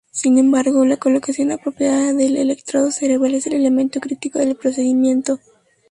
Sin 0.09 0.39
embargo 0.39 0.83
la 0.83 0.97
colocación 0.97 1.51
apropiada 1.51 2.11
del 2.15 2.35
electrodo 2.35 2.89
cerebral 2.91 3.35
es 3.35 3.45
el 3.45 3.53
elemento 3.53 3.99
critico 3.99 4.39
del 4.39 4.55
procedimiento. 4.55 5.37